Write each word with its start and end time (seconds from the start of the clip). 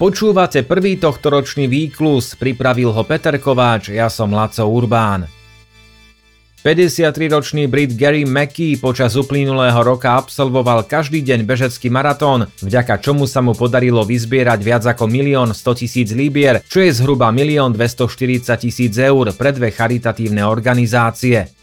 Počúvate 0.00 0.64
prvý 0.64 0.96
tohtoročný 0.96 1.68
výklus, 1.68 2.32
pripravil 2.32 2.88
ho 2.88 3.04
Peter 3.04 3.36
Kováč, 3.36 3.92
ja 3.92 4.08
som 4.08 4.32
Laco 4.32 4.64
Urbán. 4.64 5.28
53-ročný 6.64 7.68
Brit 7.68 7.92
Gary 8.00 8.24
Mackey 8.24 8.80
počas 8.80 9.12
uplynulého 9.12 9.76
roka 9.84 10.16
absolvoval 10.16 10.88
každý 10.88 11.20
deň 11.20 11.44
bežecký 11.44 11.92
maratón, 11.92 12.48
vďaka 12.64 12.96
čomu 12.96 13.28
sa 13.28 13.44
mu 13.44 13.52
podarilo 13.52 14.00
vyzbierať 14.00 14.60
viac 14.64 14.88
ako 14.88 15.04
1 15.04 15.52
100 15.52 16.08
000 16.08 16.16
libier, 16.16 16.64
čo 16.64 16.80
je 16.80 16.96
zhruba 16.96 17.28
1 17.28 17.60
240 17.68 18.56
000 18.56 18.96
eur 19.04 19.36
pre 19.36 19.52
dve 19.52 19.68
charitatívne 19.68 20.40
organizácie. 20.48 21.59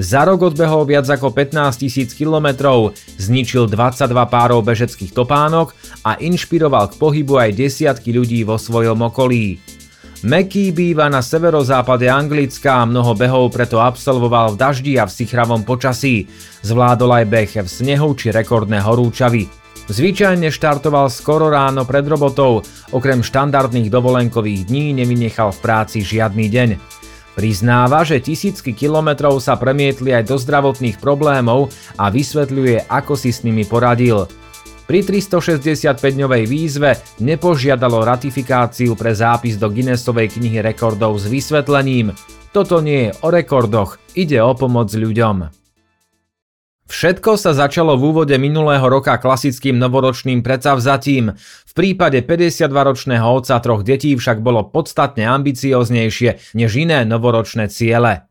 Za 0.00 0.24
rok 0.24 0.52
odbehol 0.52 0.88
viac 0.88 1.08
ako 1.08 1.32
15 1.34 1.82
tisíc 1.82 2.10
kilometrov, 2.16 2.96
zničil 3.20 3.68
22 3.68 4.12
párov 4.28 4.60
bežeckých 4.64 5.12
topánok 5.12 5.76
a 6.06 6.16
inšpiroval 6.16 6.92
k 6.92 6.98
pohybu 6.98 7.36
aj 7.36 7.50
desiatky 7.56 8.14
ľudí 8.16 8.44
vo 8.46 8.56
svojom 8.56 9.00
okolí. 9.08 9.60
Meký 10.20 10.76
býva 10.76 11.08
na 11.08 11.24
severozápade 11.24 12.04
Anglicka 12.04 12.84
a 12.84 12.84
mnoho 12.84 13.16
behov 13.16 13.56
preto 13.56 13.80
absolvoval 13.80 14.52
v 14.52 14.60
daždi 14.60 14.92
a 15.00 15.08
v 15.08 15.16
sichravom 15.16 15.64
počasí. 15.64 16.28
Zvládol 16.60 17.24
aj 17.24 17.24
beh 17.24 17.52
v 17.64 17.68
snehu 17.68 18.12
či 18.12 18.28
rekordné 18.28 18.84
horúčavy. 18.84 19.48
Zvyčajne 19.90 20.52
štartoval 20.54 21.08
skoro 21.08 21.48
ráno 21.48 21.82
pred 21.82 22.04
robotou, 22.04 22.62
okrem 22.92 23.24
štandardných 23.24 23.90
dovolenkových 23.90 24.68
dní 24.68 24.94
nevynechal 24.94 25.56
v 25.56 25.62
práci 25.64 26.04
žiadny 26.04 26.46
deň. 26.46 26.68
Priznáva, 27.38 28.02
že 28.02 28.18
tisícky 28.18 28.74
kilometrov 28.74 29.38
sa 29.38 29.54
premietli 29.54 30.10
aj 30.10 30.26
do 30.26 30.36
zdravotných 30.36 30.98
problémov 30.98 31.70
a 31.96 32.10
vysvetľuje, 32.10 32.90
ako 32.90 33.14
si 33.14 33.30
s 33.30 33.46
nimi 33.46 33.62
poradil. 33.62 34.26
Pri 34.90 35.06
365-dňovej 35.06 36.44
výzve 36.50 36.98
nepožiadalo 37.22 38.02
ratifikáciu 38.02 38.98
pre 38.98 39.14
zápis 39.14 39.54
do 39.54 39.70
Guinnessovej 39.70 40.34
knihy 40.34 40.58
rekordov 40.58 41.22
s 41.22 41.30
vysvetlením. 41.30 42.10
Toto 42.50 42.82
nie 42.82 43.06
je 43.06 43.14
o 43.22 43.30
rekordoch, 43.30 44.02
ide 44.18 44.42
o 44.42 44.50
pomoc 44.58 44.90
ľuďom. 44.90 45.59
Všetko 46.90 47.38
sa 47.38 47.54
začalo 47.54 47.94
v 47.94 48.10
úvode 48.10 48.34
minulého 48.34 48.82
roka 48.82 49.14
klasickým 49.14 49.78
novoročným 49.78 50.42
predsavzatím. 50.42 51.38
V 51.38 51.72
prípade 51.72 52.18
52-ročného 52.26 53.30
otca 53.30 53.62
troch 53.62 53.86
detí 53.86 54.18
však 54.18 54.42
bolo 54.42 54.66
podstatne 54.66 55.22
ambicioznejšie 55.22 56.58
než 56.58 56.70
iné 56.74 57.06
novoročné 57.06 57.70
ciele. 57.70 58.26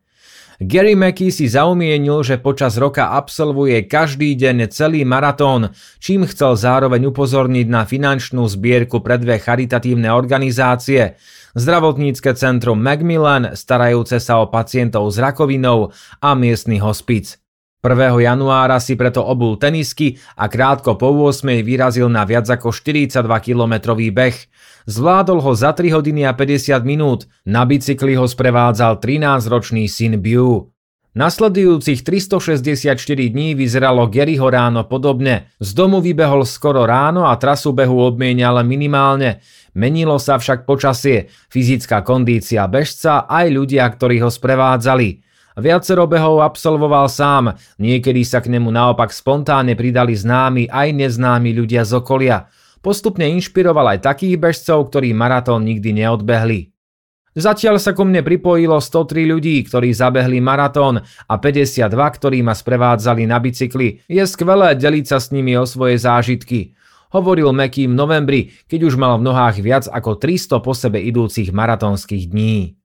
Gary 0.59 0.91
Mackey 0.91 1.31
si 1.31 1.47
zaumienil, 1.47 2.19
že 2.19 2.35
počas 2.35 2.75
roka 2.75 3.15
absolvuje 3.15 3.87
každý 3.87 4.35
deň 4.35 4.67
celý 4.75 5.07
maratón, 5.07 5.71
čím 6.03 6.27
chcel 6.27 6.59
zároveň 6.59 7.15
upozorniť 7.15 7.67
na 7.71 7.87
finančnú 7.87 8.43
zbierku 8.43 8.99
pre 8.99 9.15
dve 9.23 9.39
charitatívne 9.39 10.11
organizácie, 10.11 11.15
zdravotnícke 11.55 12.35
centrum 12.35 12.75
Macmillan, 12.83 13.55
starajúce 13.55 14.19
sa 14.19 14.43
o 14.43 14.51
pacientov 14.51 15.07
s 15.07 15.15
rakovinou 15.15 15.95
a 16.19 16.35
miestny 16.35 16.83
hospic. 16.83 17.38
1. 17.79 17.95
januára 18.19 18.75
si 18.83 18.99
preto 18.99 19.23
obul 19.23 19.55
tenisky 19.55 20.19
a 20.35 20.51
krátko 20.51 20.99
po 20.99 21.15
8. 21.15 21.63
vyrazil 21.63 22.11
na 22.11 22.27
viac 22.27 22.43
ako 22.51 22.75
42-kilometrový 22.75 24.11
beh. 24.11 24.37
Zvládol 24.83 25.39
ho 25.39 25.55
za 25.55 25.71
3 25.71 25.87
hodiny 25.95 26.27
a 26.27 26.35
50 26.35 26.75
minút, 26.83 27.31
na 27.47 27.63
bicykli 27.63 28.19
ho 28.19 28.27
sprevádzal 28.27 28.99
13-ročný 28.99 29.87
syn 29.87 30.19
Bew. 30.19 30.67
Nasledujúcich 31.15 32.03
364 32.03 32.99
dní 33.31 33.55
vyzeralo 33.55 34.11
Garyho 34.11 34.51
ráno 34.51 34.83
podobne. 34.83 35.47
Z 35.63 35.71
domu 35.71 36.03
vybehol 36.03 36.43
skoro 36.43 36.83
ráno 36.83 37.31
a 37.31 37.39
trasu 37.39 37.71
behu 37.71 38.03
obmienial 38.03 38.59
minimálne. 38.67 39.39
Menilo 39.71 40.19
sa 40.19 40.35
však 40.35 40.67
počasie, 40.67 41.31
fyzická 41.47 42.03
kondícia 42.03 42.67
bežca 42.67 43.23
aj 43.23 43.47
ľudia, 43.55 43.87
ktorí 43.87 44.19
ho 44.19 44.27
sprevádzali. 44.27 45.28
Viacero 45.57 46.05
behov 46.05 46.45
absolvoval 46.45 47.09
sám, 47.09 47.57
niekedy 47.81 48.21
sa 48.21 48.43
k 48.43 48.53
nemu 48.53 48.69
naopak 48.69 49.09
spontánne 49.09 49.73
pridali 49.73 50.13
známi 50.13 50.69
aj 50.69 50.87
neznámi 50.93 51.49
ľudia 51.55 51.81
z 51.87 51.97
okolia. 51.97 52.45
Postupne 52.79 53.27
inšpiroval 53.27 53.97
aj 53.97 54.05
takých 54.07 54.39
bežcov, 54.39 54.93
ktorí 54.93 55.11
maratón 55.11 55.67
nikdy 55.67 56.05
neodbehli. 56.05 56.71
Zatiaľ 57.37 57.77
sa 57.77 57.93
ku 57.93 58.07
mne 58.07 58.25
pripojilo 58.25 58.81
103 58.81 59.29
ľudí, 59.29 59.61
ktorí 59.67 59.93
zabehli 59.93 60.41
maratón 60.41 60.97
a 61.03 61.35
52, 61.37 61.91
ktorí 61.93 62.41
ma 62.41 62.57
sprevádzali 62.57 63.23
na 63.29 63.37
bicykli. 63.37 64.01
Je 64.09 64.23
skvelé 64.25 64.73
deliť 64.73 65.05
sa 65.05 65.21
s 65.21 65.29
nimi 65.29 65.53
o 65.53 65.67
svoje 65.67 66.01
zážitky. 66.01 66.73
Hovoril 67.13 67.53
Meky 67.53 67.89
v 67.89 67.93
novembri, 67.93 68.41
keď 68.69 68.79
už 68.89 68.95
mal 68.97 69.17
v 69.17 69.29
nohách 69.29 69.61
viac 69.61 69.85
ako 69.89 70.17
300 70.17 70.61
po 70.61 70.73
sebe 70.77 71.01
idúcich 71.01 71.53
maratónskych 71.53 72.29
dní. 72.29 72.78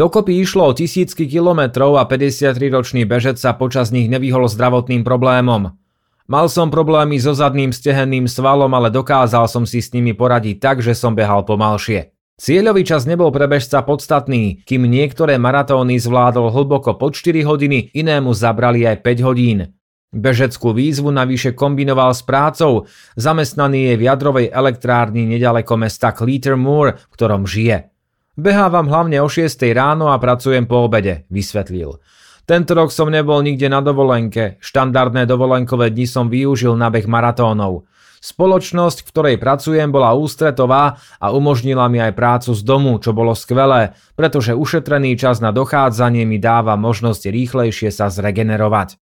Dokopy 0.00 0.40
išlo 0.40 0.64
o 0.64 0.72
tisícky 0.72 1.28
kilometrov 1.28 2.00
a 2.00 2.08
53-ročný 2.08 3.04
bežec 3.04 3.36
sa 3.36 3.52
počas 3.52 3.92
nich 3.92 4.08
nevyhol 4.08 4.48
zdravotným 4.48 5.04
problémom. 5.04 5.76
Mal 6.24 6.46
som 6.48 6.72
problémy 6.72 7.20
so 7.20 7.36
zadným 7.36 7.68
stehenným 7.68 8.24
svalom, 8.24 8.72
ale 8.72 8.88
dokázal 8.88 9.44
som 9.44 9.68
si 9.68 9.84
s 9.84 9.92
nimi 9.92 10.16
poradiť 10.16 10.56
tak, 10.56 10.76
že 10.80 10.96
som 10.96 11.12
behal 11.12 11.44
pomalšie. 11.44 12.16
Cieľový 12.40 12.88
čas 12.88 13.04
nebol 13.04 13.28
pre 13.28 13.44
bežca 13.44 13.84
podstatný, 13.84 14.64
kým 14.64 14.88
niektoré 14.88 15.36
maratóny 15.36 16.00
zvládol 16.00 16.48
hlboko 16.48 16.96
pod 16.96 17.12
4 17.12 17.44
hodiny, 17.44 17.92
inému 17.92 18.32
zabrali 18.32 18.88
aj 18.88 19.04
5 19.04 19.28
hodín. 19.28 19.76
Bežeckú 20.16 20.72
výzvu 20.72 21.12
navyše 21.12 21.52
kombinoval 21.52 22.16
s 22.16 22.24
prácou, 22.24 22.88
zamestnaný 23.20 23.92
je 23.92 23.94
v 24.00 24.02
jadrovej 24.08 24.46
elektrárni 24.48 25.28
nedaleko 25.28 25.76
mesta 25.76 26.16
Cleater 26.16 26.56
Moor, 26.56 26.96
v 26.96 27.12
ktorom 27.12 27.44
žije. 27.44 27.92
Behávam 28.38 28.86
hlavne 28.86 29.18
o 29.18 29.26
6 29.26 29.58
ráno 29.74 30.14
a 30.14 30.16
pracujem 30.22 30.62
po 30.62 30.86
obede, 30.86 31.26
vysvetlil. 31.34 31.98
Tento 32.46 32.78
rok 32.78 32.94
som 32.94 33.10
nebol 33.10 33.42
nikde 33.42 33.66
na 33.66 33.82
dovolenke, 33.82 34.58
štandardné 34.62 35.26
dovolenkové 35.26 35.90
dni 35.90 36.06
som 36.06 36.26
využil 36.30 36.78
na 36.78 36.94
beh 36.94 37.10
maratónov. 37.10 37.90
Spoločnosť, 38.22 39.02
v 39.02 39.08
ktorej 39.10 39.36
pracujem, 39.40 39.90
bola 39.90 40.14
ústretová 40.14 41.00
a 41.18 41.26
umožnila 41.34 41.90
mi 41.90 41.98
aj 41.98 42.14
prácu 42.14 42.54
z 42.54 42.62
domu, 42.62 43.02
čo 43.02 43.10
bolo 43.10 43.34
skvelé, 43.34 43.98
pretože 44.14 44.54
ušetrený 44.54 45.18
čas 45.18 45.42
na 45.42 45.50
dochádzanie 45.50 46.22
mi 46.22 46.38
dáva 46.38 46.78
možnosť 46.78 47.34
rýchlejšie 47.34 47.90
sa 47.90 48.12
zregenerovať. 48.12 49.09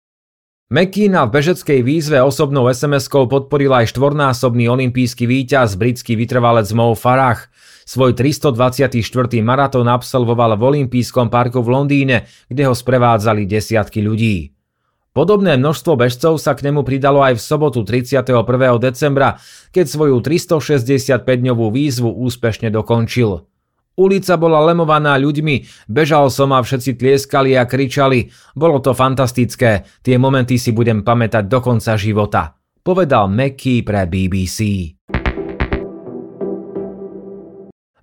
McKeena 0.75 1.23
v 1.31 1.39
bežeckej 1.39 1.87
výzve 1.87 2.19
osobnou 2.19 2.67
SMS-kou 2.67 3.31
podporil 3.31 3.71
aj 3.71 3.95
štvornásobný 3.95 4.67
olimpijský 4.67 5.23
víťaz 5.23 5.79
britský 5.79 6.19
vytrvalec 6.19 6.67
Mo 6.75 6.99
Farah. 6.99 7.47
Svoj 7.87 8.19
324. 8.19 8.91
maratón 9.39 9.87
absolvoval 9.87 10.59
v 10.59 10.63
Olympijskom 10.67 11.31
parku 11.31 11.63
v 11.63 11.79
Londýne, 11.79 12.27
kde 12.51 12.67
ho 12.67 12.75
sprevádzali 12.75 13.47
desiatky 13.47 14.03
ľudí. 14.03 14.51
Podobné 15.15 15.55
množstvo 15.63 15.95
bežcov 15.95 16.43
sa 16.43 16.59
k 16.59 16.67
nemu 16.67 16.83
pridalo 16.83 17.23
aj 17.23 17.39
v 17.39 17.43
sobotu 17.47 17.87
31. 17.87 18.35
decembra, 18.83 19.39
keď 19.71 19.87
svoju 19.87 20.19
365-dňovú 20.27 21.71
výzvu 21.71 22.11
úspešne 22.19 22.75
dokončil. 22.75 23.47
Ulica 23.95 24.35
bola 24.35 24.59
lemovaná 24.59 25.15
ľuďmi, 25.15 25.87
bežal 25.87 26.27
som 26.27 26.51
a 26.51 26.59
všetci 26.59 26.99
tlieskali 26.99 27.55
a 27.55 27.63
kričali. 27.63 28.27
Bolo 28.59 28.83
to 28.83 28.91
fantastické, 28.91 29.87
tie 30.03 30.19
momenty 30.19 30.59
si 30.59 30.75
budem 30.75 31.07
pamätať 31.07 31.47
do 31.47 31.63
konca 31.63 31.95
života, 31.95 32.59
povedal 32.83 33.31
Mackie 33.31 33.87
pre 33.87 34.11
BBC. 34.11 34.91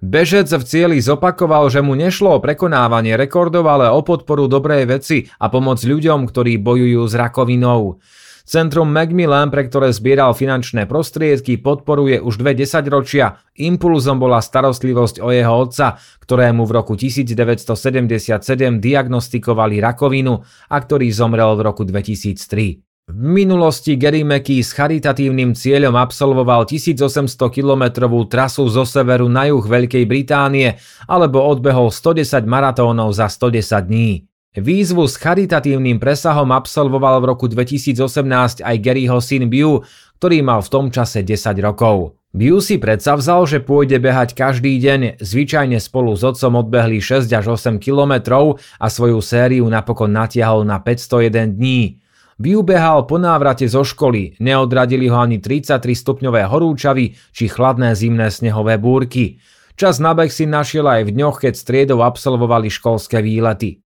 Bežec 0.01 0.49
v 0.49 0.63
cieli 0.65 0.97
zopakoval, 0.97 1.69
že 1.69 1.83
mu 1.83 1.93
nešlo 1.93 2.39
o 2.39 2.41
prekonávanie 2.41 3.19
rekordov, 3.19 3.67
ale 3.67 3.91
o 3.91 4.01
podporu 4.01 4.49
dobrej 4.49 4.89
veci 4.89 5.29
a 5.37 5.51
pomoc 5.51 5.77
ľuďom, 5.83 6.25
ktorí 6.25 6.57
bojujú 6.57 7.03
s 7.05 7.13
rakovinou. 7.13 7.99
Centrum 8.45 8.89
Macmillan, 8.89 9.53
pre 9.53 9.69
ktoré 9.69 9.93
zbieral 9.93 10.33
finančné 10.33 10.89
prostriedky, 10.89 11.61
podporuje 11.61 12.21
už 12.21 12.41
dve 12.41 12.57
desaťročia. 12.57 13.39
Impulzom 13.61 14.17
bola 14.17 14.41
starostlivosť 14.41 15.21
o 15.21 15.29
jeho 15.29 15.53
otca, 15.53 15.97
ktorému 16.25 16.65
v 16.65 16.71
roku 16.71 16.93
1977 16.97 18.37
diagnostikovali 18.81 19.77
rakovinu 19.79 20.41
a 20.69 20.77
ktorý 20.77 21.07
zomrel 21.13 21.53
v 21.57 21.61
roku 21.61 21.83
2003. 21.85 22.91
V 23.11 23.17
minulosti 23.17 23.99
Gary 23.99 24.23
Mackey 24.23 24.63
s 24.63 24.71
charitatívnym 24.71 25.51
cieľom 25.51 25.99
absolvoval 25.99 26.63
1800 26.63 27.27
kilometrovú 27.51 28.23
trasu 28.29 28.63
zo 28.71 28.87
severu 28.87 29.27
na 29.27 29.51
juh 29.51 29.59
Veľkej 29.59 30.07
Británie 30.07 30.79
alebo 31.11 31.43
odbehol 31.43 31.91
110 31.91 32.47
maratónov 32.47 33.11
za 33.11 33.27
110 33.27 33.89
dní. 33.89 34.30
Výzvu 34.51 35.07
s 35.07 35.15
charitatívnym 35.15 35.95
presahom 35.95 36.51
absolvoval 36.51 37.23
v 37.23 37.25
roku 37.31 37.47
2018 37.47 38.59
aj 38.59 38.75
Garyho 38.83 39.23
syn 39.23 39.47
Bew, 39.47 39.79
ktorý 40.19 40.43
mal 40.43 40.59
v 40.59 40.67
tom 40.67 40.85
čase 40.91 41.23
10 41.23 41.55
rokov. 41.63 42.19
Bew 42.35 42.59
si 42.59 42.75
predsa 42.75 43.15
vzal, 43.15 43.47
že 43.47 43.63
pôjde 43.63 44.03
behať 44.03 44.35
každý 44.35 44.75
deň, 44.75 45.23
zvyčajne 45.23 45.79
spolu 45.79 46.19
s 46.19 46.27
otcom 46.27 46.67
odbehli 46.67 46.99
6 46.99 47.31
až 47.31 47.55
8 47.55 47.79
kilometrov 47.79 48.59
a 48.75 48.91
svoju 48.91 49.23
sériu 49.23 49.71
napokon 49.71 50.11
natiahol 50.11 50.67
na 50.67 50.83
501 50.83 51.55
dní. 51.55 52.03
Vyubehal 52.35 53.07
po 53.07 53.15
návrate 53.23 53.71
zo 53.71 53.87
školy, 53.87 54.35
neodradili 54.43 55.07
ho 55.07 55.15
ani 55.15 55.39
33 55.39 55.79
stupňové 55.79 56.43
horúčavy 56.51 57.15
či 57.31 57.47
chladné 57.47 57.95
zimné 57.95 58.27
snehové 58.27 58.75
búrky. 58.75 59.39
Čas 59.79 60.03
na 60.03 60.11
beh 60.11 60.27
si 60.27 60.43
našiel 60.43 60.91
aj 60.91 61.07
v 61.07 61.15
dňoch, 61.15 61.39
keď 61.39 61.55
striedov 61.55 62.03
absolvovali 62.03 62.67
školské 62.67 63.23
výlety. 63.23 63.79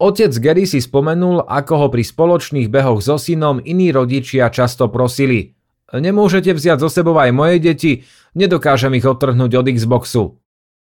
Otec 0.00 0.32
Gary 0.40 0.64
si 0.64 0.80
spomenul, 0.80 1.44
ako 1.44 1.74
ho 1.76 1.86
pri 1.92 2.00
spoločných 2.00 2.72
behoch 2.72 3.04
so 3.04 3.20
synom 3.20 3.60
iní 3.60 3.92
rodičia 3.92 4.48
často 4.48 4.88
prosili 4.88 5.60
Nemôžete 5.90 6.54
vziať 6.54 6.78
zo 6.78 6.88
sebou 6.88 7.18
aj 7.18 7.34
moje 7.34 7.56
deti, 7.58 7.92
nedokážem 8.38 8.94
ich 8.94 9.02
odtrhnúť 9.02 9.58
od 9.58 9.66
Xboxu. 9.74 10.38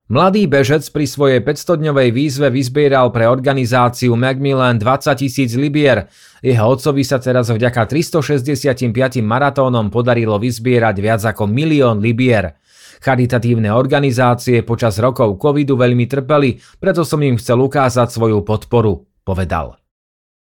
Mladý 0.05 0.45
bežec 0.45 0.85
pri 0.93 1.09
svojej 1.09 1.41
500-dňovej 1.41 2.13
výzve 2.13 2.53
vyzbieral 2.53 3.09
pre 3.09 3.25
organizáciu 3.25 4.13
Macmillan 4.21 4.77
20 4.77 5.17
tisíc 5.17 5.57
libier. 5.57 6.13
Jeho 6.45 6.61
otcovi 6.61 7.01
sa 7.01 7.17
teraz 7.17 7.49
vďaka 7.49 7.89
365 7.89 8.85
maratónom 9.25 9.89
podarilo 9.89 10.37
vyzbierať 10.37 10.97
viac 11.01 11.25
ako 11.25 11.49
milión 11.49 12.05
libier. 12.05 12.53
Charitatívne 13.01 13.73
organizácie 13.73 14.61
počas 14.61 15.01
rokov 15.01 15.41
covidu 15.41 15.73
veľmi 15.73 16.05
trpeli, 16.05 16.61
preto 16.77 17.01
som 17.01 17.25
im 17.25 17.41
chcel 17.41 17.65
ukázať 17.65 18.13
svoju 18.13 18.45
podporu, 18.45 19.09
povedal. 19.25 19.81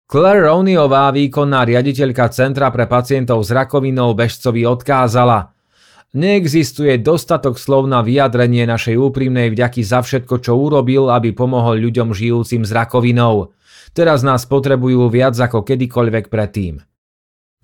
Claire 0.04 0.52
Roniová, 0.52 1.08
výkonná 1.16 1.64
riaditeľka 1.64 2.28
Centra 2.28 2.68
pre 2.68 2.84
pacientov 2.84 3.40
s 3.40 3.48
rakovinou, 3.56 4.12
bežcovi 4.12 4.68
odkázala– 4.68 5.48
Neexistuje 6.14 7.02
dostatok 7.02 7.58
slov 7.58 7.90
na 7.90 8.04
vyjadrenie 8.04 8.62
našej 8.68 8.94
úprimnej 8.94 9.50
vďaky 9.50 9.82
za 9.82 10.04
všetko, 10.06 10.38
čo 10.38 10.54
urobil, 10.54 11.10
aby 11.10 11.34
pomohol 11.34 11.82
ľuďom 11.82 12.14
žijúcim 12.14 12.62
s 12.62 12.70
rakovinou. 12.70 13.56
Teraz 13.96 14.22
nás 14.22 14.46
potrebujú 14.46 15.08
viac 15.10 15.34
ako 15.34 15.66
kedykoľvek 15.66 16.30
predtým. 16.30 16.84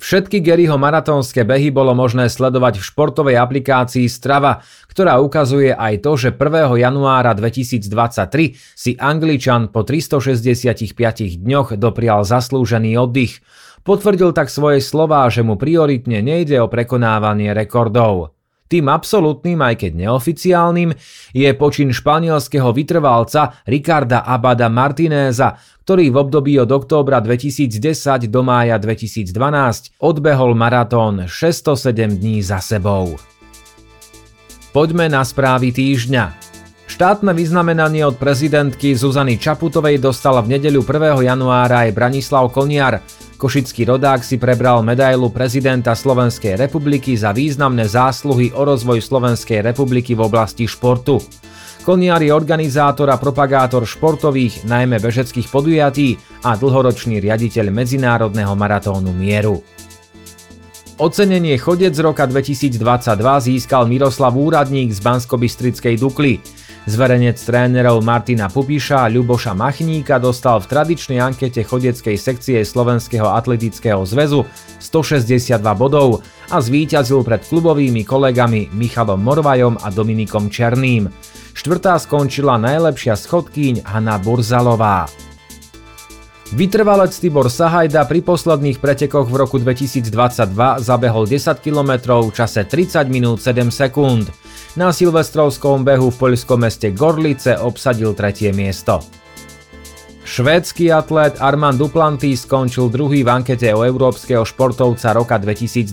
Všetky 0.03 0.43
Garyho 0.43 0.83
maratónske 0.83 1.47
behy 1.47 1.71
bolo 1.71 1.95
možné 1.95 2.27
sledovať 2.27 2.83
v 2.83 2.87
športovej 2.91 3.37
aplikácii 3.39 4.11
Strava, 4.11 4.59
ktorá 4.91 5.23
ukazuje 5.23 5.71
aj 5.71 6.03
to, 6.03 6.19
že 6.19 6.29
1. 6.35 6.75
januára 6.75 7.31
2023 7.39 8.59
si 8.75 8.99
Angličan 8.99 9.71
po 9.71 9.87
365 9.87 11.39
dňoch 11.39 11.79
doprial 11.79 12.27
zaslúžený 12.27 12.99
oddych. 12.99 13.47
Potvrdil 13.83 14.31
tak 14.31 14.47
svoje 14.47 14.79
slová, 14.79 15.27
že 15.27 15.43
mu 15.43 15.59
prioritne 15.59 16.23
nejde 16.23 16.63
o 16.63 16.71
prekonávanie 16.71 17.51
rekordov. 17.51 18.31
Tým 18.71 18.89
absolútnym, 18.89 19.61
aj 19.61 19.85
keď 19.85 19.93
neoficiálnym, 20.07 20.97
je 21.37 21.51
počin 21.53 21.93
španielského 21.93 22.73
vytrvalca 22.73 23.61
Ricarda 23.69 24.25
Abada 24.25 24.73
Martinéza, 24.73 25.61
ktorý 25.85 26.09
v 26.09 26.17
období 26.17 26.57
od 26.57 26.73
októbra 26.73 27.21
2010 27.21 28.33
do 28.33 28.41
mája 28.41 28.81
2012 28.81 29.29
odbehol 30.01 30.57
maratón 30.57 31.29
607 31.29 32.17
dní 32.17 32.41
za 32.41 32.65
sebou. 32.65 33.21
Poďme 34.73 35.13
na 35.13 35.21
správy 35.21 35.69
týždňa. 35.69 36.33
Štátne 36.89 37.37
vyznamenanie 37.37 38.09
od 38.09 38.17
prezidentky 38.17 38.97
Zuzany 38.97 39.37
Čaputovej 39.37 40.01
dostal 40.01 40.41
v 40.41 40.57
nedeľu 40.57 40.81
1. 40.81 41.29
januára 41.29 41.85
aj 41.85 41.93
Branislav 41.93 42.49
Koniar, 42.49 43.05
Košický 43.43 43.91
rodák 43.91 44.23
si 44.23 44.39
prebral 44.39 44.87
medailu 44.87 45.27
prezidenta 45.27 45.99
Slovenskej 45.99 46.55
republiky 46.55 47.19
za 47.19 47.35
významné 47.35 47.91
zásluhy 47.91 48.55
o 48.55 48.63
rozvoj 48.63 49.03
Slovenskej 49.03 49.67
republiky 49.67 50.15
v 50.15 50.31
oblasti 50.31 50.71
športu. 50.71 51.19
Koniar 51.83 52.23
je 52.23 52.31
organizátor 52.31 53.11
a 53.11 53.19
propagátor 53.19 53.83
športových, 53.83 54.63
najmä 54.63 55.03
bežeckých 55.03 55.51
podujatí 55.51 56.23
a 56.47 56.55
dlhoročný 56.55 57.19
riaditeľ 57.19 57.75
Medzinárodného 57.75 58.55
maratónu 58.55 59.11
Mieru. 59.11 59.59
Ocenenie 61.03 61.59
Chodec 61.59 61.99
roka 61.99 62.31
2022 62.31 62.79
získal 63.43 63.91
Miroslav 63.91 64.39
Úradník 64.39 64.95
z 64.95 65.03
Banskobystrickej 65.03 65.99
Dukly. 65.99 66.39
Zverejnec 66.83 67.39
trénerov 67.39 68.03
Martina 68.03 68.51
Pupiša 68.51 69.07
a 69.07 69.13
Ľuboša 69.13 69.55
Machníka 69.55 70.19
dostal 70.19 70.59
v 70.59 70.67
tradičnej 70.67 71.23
ankete 71.23 71.63
chodeckej 71.63 72.19
sekcie 72.19 72.59
Slovenského 72.67 73.31
atletického 73.31 74.03
zväzu 74.03 74.43
162 74.83 75.63
bodov 75.79 76.27
a 76.51 76.59
zvíťazil 76.59 77.23
pred 77.23 77.47
klubovými 77.47 78.03
kolegami 78.03 78.75
Michalom 78.75 79.23
Morvajom 79.23 79.79
a 79.79 79.95
Dominikom 79.95 80.51
Černým. 80.51 81.07
Štvrtá 81.55 82.03
skončila 82.03 82.59
najlepšia 82.59 83.15
schodkýň 83.15 83.87
Hanna 83.87 84.19
Burzalová. 84.19 85.07
Vytrvalec 86.53 87.15
Tibor 87.15 87.47
Sahajda 87.47 88.05
pri 88.11 88.27
posledných 88.27 88.83
pretekoch 88.83 89.31
v 89.31 89.39
roku 89.39 89.57
2022 89.57 90.13
zabehol 90.83 91.25
10 91.31 91.63
km 91.63 92.21
v 92.27 92.31
čase 92.35 92.67
30 92.67 93.07
minút 93.07 93.39
7 93.39 93.71
sekúnd. 93.71 94.29
Na 94.73 94.89
silvestrovskom 94.89 95.85
behu 95.85 96.09
v 96.09 96.17
poľskom 96.17 96.65
meste 96.65 96.97
Gorlice 96.97 97.61
obsadil 97.61 98.17
tretie 98.17 98.57
miesto. 98.57 99.05
Švédsky 100.25 100.89
atlét 100.89 101.37
Armand 101.45 101.77
Duplantis 101.77 102.49
skončil 102.49 102.89
druhý 102.89 103.21
v 103.21 103.29
ankete 103.37 103.69
o 103.77 103.85
európskeho 103.85 104.49
športovca 104.49 105.13
roka 105.13 105.37
2022. 105.37 105.93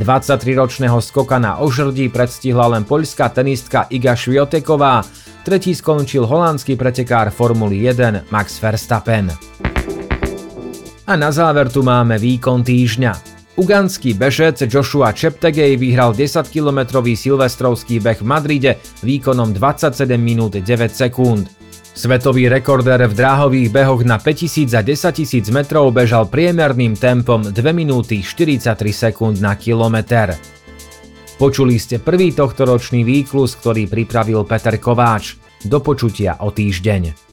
23-ročného 0.00 0.96
skoka 1.04 1.36
na 1.36 1.60
ožrdí 1.60 2.08
predstihla 2.08 2.72
len 2.72 2.88
poľská 2.88 3.28
tenistka 3.28 3.84
Iga 3.92 4.16
Švioteková, 4.16 5.04
tretí 5.44 5.76
skončil 5.76 6.24
holandský 6.24 6.80
pretekár 6.80 7.28
Formuly 7.28 7.84
1 7.84 8.32
Max 8.32 8.56
Verstappen. 8.64 9.28
A 11.04 11.12
na 11.20 11.28
záver 11.28 11.68
tu 11.68 11.84
máme 11.84 12.16
výkon 12.16 12.64
týždňa. 12.64 13.31
Ugandský 13.52 14.16
bežec 14.16 14.64
Joshua 14.64 15.12
Cheptegei 15.12 15.76
vyhral 15.76 16.16
10-kilometrový 16.16 17.12
silvestrovský 17.12 18.00
beh 18.00 18.24
v 18.24 18.24
Madride 18.24 18.72
výkonom 19.04 19.52
27 19.52 20.16
minút 20.16 20.56
9 20.56 20.64
sekúnd. 20.88 21.52
Svetový 21.92 22.48
rekordér 22.48 23.04
v 23.04 23.12
dráhových 23.12 23.68
behoch 23.68 24.00
na 24.08 24.16
5000 24.16 24.72
a 24.72 24.80
10 24.80 25.44
000 25.44 25.52
metrov 25.52 25.92
bežal 25.92 26.32
priemerným 26.32 26.96
tempom 26.96 27.44
2 27.44 27.52
minúty 27.76 28.24
43 28.24 28.72
sekúnd 28.88 29.36
na 29.44 29.52
kilometr. 29.60 30.32
Počuli 31.36 31.76
ste 31.76 32.00
prvý 32.00 32.32
tohtoročný 32.32 33.04
výklus, 33.04 33.60
ktorý 33.60 33.84
pripravil 33.84 34.48
Peter 34.48 34.80
Kováč. 34.80 35.36
Do 35.68 35.84
počutia 35.84 36.40
o 36.40 36.48
týždeň. 36.48 37.31